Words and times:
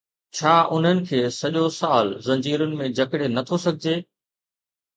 ڇا 0.37 0.53
انهن 0.75 1.01
کي 1.11 1.19
سڄو 1.41 1.65
سال 1.75 2.09
زنجيرن 2.29 2.75
۾ 2.81 2.89
جڪڙي 3.03 3.31
نٿو 3.37 3.63
سگهجي؟ 3.69 3.97